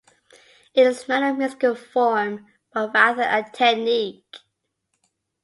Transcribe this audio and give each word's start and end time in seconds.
It 0.73 0.87
is 0.87 1.07
not 1.07 1.21
a 1.21 1.31
musical 1.31 1.75
form, 1.75 2.47
but 2.73 2.91
rather 2.91 3.21
a 3.21 3.47
technique. 3.53 4.37